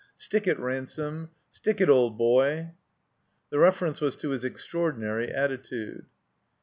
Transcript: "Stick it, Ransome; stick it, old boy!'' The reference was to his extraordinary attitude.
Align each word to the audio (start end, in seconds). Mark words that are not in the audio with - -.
"Stick 0.15 0.47
it, 0.47 0.57
Ransome; 0.57 1.29
stick 1.51 1.79
it, 1.79 1.87
old 1.87 2.17
boy!'' 2.17 2.73
The 3.51 3.59
reference 3.59 4.01
was 4.01 4.15
to 4.15 4.29
his 4.31 4.43
extraordinary 4.43 5.27
attitude. 5.31 6.07